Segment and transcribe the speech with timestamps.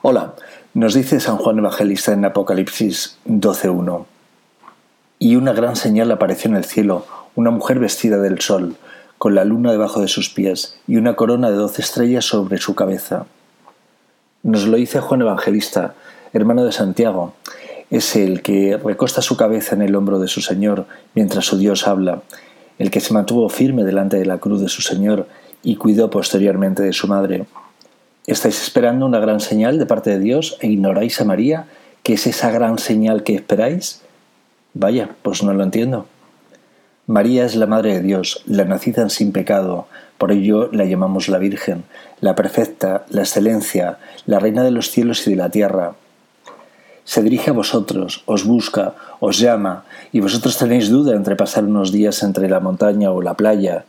[0.00, 0.34] Hola,
[0.74, 4.06] nos dice San Juan Evangelista en Apocalipsis 12.1.
[5.18, 8.76] Y una gran señal apareció en el cielo, una mujer vestida del sol,
[9.18, 12.76] con la luna debajo de sus pies y una corona de doce estrellas sobre su
[12.76, 13.26] cabeza.
[14.44, 15.94] Nos lo dice Juan Evangelista,
[16.32, 17.34] hermano de Santiago.
[17.90, 20.86] Es el que recosta su cabeza en el hombro de su Señor
[21.16, 22.22] mientras su Dios habla,
[22.78, 25.26] el que se mantuvo firme delante de la cruz de su Señor
[25.64, 27.46] y cuidó posteriormente de su madre.
[28.28, 31.64] ¿Estáis esperando una gran señal de parte de Dios e ignoráis a María?
[32.02, 34.02] ¿Qué es esa gran señal que esperáis?
[34.74, 36.04] Vaya, pues no lo entiendo.
[37.06, 39.86] María es la Madre de Dios, la nacida sin pecado,
[40.18, 41.84] por ello la llamamos la Virgen,
[42.20, 45.94] la perfecta, la excelencia, la Reina de los cielos y de la tierra.
[47.04, 51.92] Se dirige a vosotros, os busca, os llama, y vosotros tenéis duda entre pasar unos
[51.92, 53.86] días entre la montaña o la playa,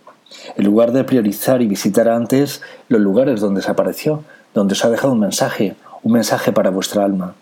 [0.55, 4.89] en lugar de priorizar y visitar antes los lugares donde se apareció, donde os ha
[4.89, 7.35] dejado un mensaje, un mensaje para vuestra alma.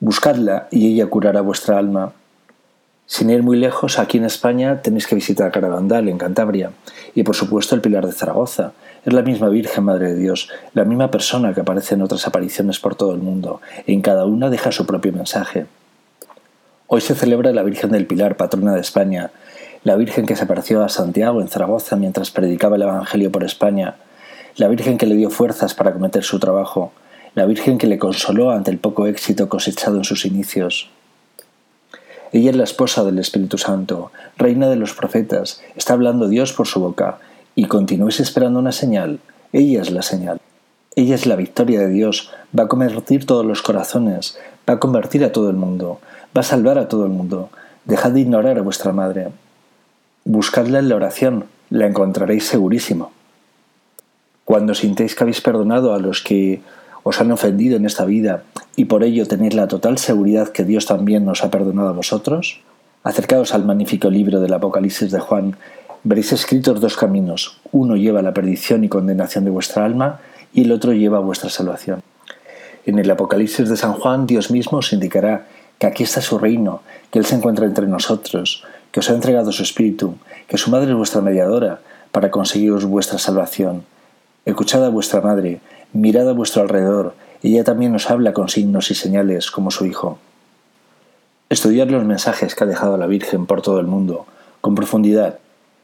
[0.00, 2.12] Buscadla y ella curará vuestra alma.
[3.06, 6.72] Sin ir muy lejos, aquí en España tenéis que visitar Caravandal, en Cantabria,
[7.14, 8.72] y por supuesto el Pilar de Zaragoza.
[9.04, 12.80] Es la misma Virgen Madre de Dios, la misma persona que aparece en otras apariciones
[12.80, 15.66] por todo el mundo, en cada una deja su propio mensaje.
[16.88, 19.30] Hoy se celebra la Virgen del Pilar, patrona de España,
[19.86, 23.94] la Virgen que se apareció a Santiago en Zaragoza mientras predicaba el Evangelio por España,
[24.56, 26.90] la Virgen que le dio fuerzas para cometer su trabajo,
[27.36, 30.90] la Virgen que le consoló ante el poco éxito cosechado en sus inicios.
[32.32, 36.66] Ella es la esposa del Espíritu Santo, reina de los profetas, está hablando Dios por
[36.66, 37.18] su boca,
[37.54, 39.20] y continúes esperando una señal,
[39.52, 40.40] ella es la señal.
[40.96, 44.36] Ella es la victoria de Dios, va a convertir todos los corazones,
[44.68, 46.00] va a convertir a todo el mundo,
[46.36, 47.50] va a salvar a todo el mundo.
[47.84, 49.28] Dejad de ignorar a vuestra madre.
[50.28, 53.12] Buscadla en la oración, la encontraréis segurísimo.
[54.44, 56.62] Cuando sintéis que habéis perdonado a los que
[57.04, 58.42] os han ofendido en esta vida
[58.74, 62.58] y por ello tenéis la total seguridad que Dios también nos ha perdonado a vosotros,
[63.04, 65.56] acercaos al magnífico libro del Apocalipsis de Juan,
[66.02, 70.18] veréis escritos dos caminos, uno lleva a la perdición y condenación de vuestra alma
[70.52, 72.02] y el otro lleva a vuestra salvación.
[72.84, 75.46] En el Apocalipsis de San Juan Dios mismo os indicará
[75.78, 76.82] que aquí está su reino,
[77.12, 78.64] que Él se encuentra entre nosotros,
[78.96, 80.14] que os ha entregado su Espíritu,
[80.48, 81.80] que su Madre es vuestra mediadora,
[82.12, 83.84] para conseguiros vuestra salvación.
[84.46, 85.60] Escuchad a vuestra Madre,
[85.92, 87.12] mirad a vuestro alrededor,
[87.42, 90.18] ella también os habla con signos y señales como su Hijo.
[91.50, 94.24] Estudiad los mensajes que ha dejado la Virgen por todo el mundo,
[94.62, 95.40] con profundidad.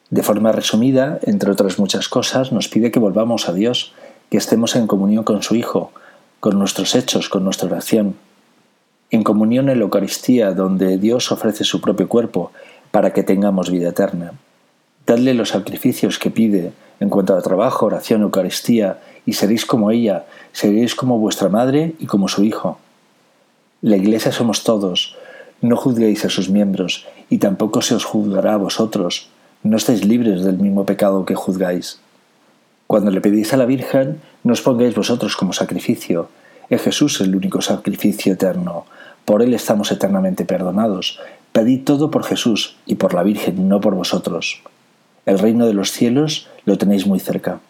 [0.08, 3.92] De forma resumida, entre otras muchas cosas, nos pide que volvamos a Dios,
[4.30, 5.92] que estemos en comunión con su Hijo,
[6.40, 8.16] con nuestros hechos, con nuestra oración.
[9.10, 12.52] En comunión en la Eucaristía, donde Dios ofrece su propio cuerpo
[12.92, 14.34] para que tengamos vida eterna.
[15.04, 20.24] Dadle los sacrificios que pide en cuanto a trabajo, oración, Eucaristía, y seréis como ella,
[20.52, 22.78] seréis como vuestra madre y como su hijo.
[23.80, 25.16] La Iglesia somos todos,
[25.60, 29.30] no juzguéis a sus miembros, y tampoco se os juzgará a vosotros,
[29.64, 31.98] no estáis libres del mismo pecado que juzgáis.
[32.86, 36.28] Cuando le pedís a la Virgen, no os pongáis vosotros como sacrificio,
[36.68, 38.86] es Jesús el único sacrificio eterno,
[39.24, 41.18] por él estamos eternamente perdonados,
[41.52, 44.62] Pedid todo por Jesús y por la Virgen, no por vosotros.
[45.26, 47.60] El reino de los cielos lo tenéis muy cerca.